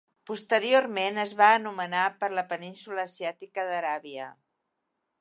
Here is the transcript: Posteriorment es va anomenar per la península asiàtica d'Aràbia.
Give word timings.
Posteriorment 0.27 1.19
es 1.25 1.33
va 1.41 1.51
anomenar 1.59 2.07
per 2.23 2.31
la 2.39 2.47
península 2.55 3.07
asiàtica 3.13 3.71
d'Aràbia. 3.73 4.31